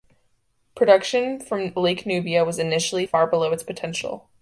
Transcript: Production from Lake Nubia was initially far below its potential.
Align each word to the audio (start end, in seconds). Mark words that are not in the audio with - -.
Production 0.73 1.39
from 1.39 1.73
Lake 1.75 2.07
Nubia 2.07 2.43
was 2.43 2.57
initially 2.57 3.05
far 3.05 3.27
below 3.27 3.51
its 3.51 3.61
potential. 3.61 4.31